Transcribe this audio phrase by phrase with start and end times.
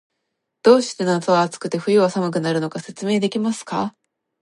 [0.63, 3.95] どうして夏は暑くて、冬は寒くなるのか、説明できますか？